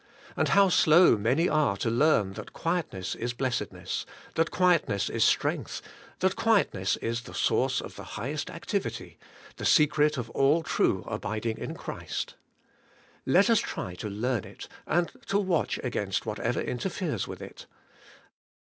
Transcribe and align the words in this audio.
And 0.35 0.47
how 0.49 0.69
slow 0.69 1.15
many 1.15 1.47
are 1.47 1.77
to 1.77 1.91
learn 1.91 2.33
that 2.33 2.53
quietness 2.53 3.13
is 3.13 3.33
blessedness, 3.33 4.03
that 4.33 4.49
quietness 4.49 5.11
is 5.11 5.23
strength, 5.23 5.79
that 6.21 6.35
quietness 6.35 6.97
is 6.97 7.21
the 7.21 7.35
source 7.35 7.79
of 7.79 7.97
the 7.97 8.03
highest 8.17 8.49
activity,— 8.49 9.19
the 9.57 9.63
secret 9.65 10.17
of 10.17 10.31
all 10.31 10.63
true 10.63 11.03
abiding 11.07 11.59
in 11.59 11.75
Christ! 11.75 12.33
Let 13.27 13.47
us 13.47 13.59
try 13.59 13.93
to 13.97 14.09
learn 14.09 14.43
it, 14.43 14.67
and 14.87 15.11
to 15.27 15.37
watch 15.37 15.79
against 15.83 16.25
whatever 16.25 16.59
interferes 16.61 17.27
with 17.27 17.39
it. 17.39 17.67